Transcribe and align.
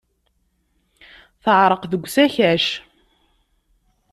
Teɛreq 1.43 1.83
deg 1.91 2.03
usakac. 2.05 2.65